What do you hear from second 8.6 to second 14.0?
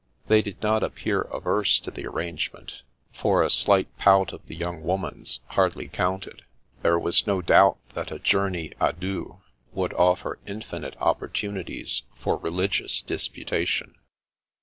d deux would offer infinite opportunities for religious disputation.